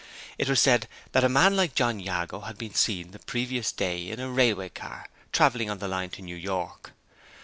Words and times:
It 0.39 0.49
was 0.49 0.59
said 0.59 0.87
that 1.11 1.23
a 1.23 1.29
man 1.29 1.55
like 1.55 1.75
John 1.75 1.99
Jago 1.99 2.39
had 2.39 2.57
been 2.57 2.73
seen 2.73 3.11
the 3.11 3.19
previous 3.19 3.71
day 3.71 4.09
in 4.09 4.19
a 4.19 4.31
railway 4.31 4.69
car, 4.69 5.07
traveling 5.31 5.69
on 5.69 5.77
the 5.77 5.87
line 5.87 6.09
to 6.09 6.23
New 6.23 6.35
York. 6.37 6.93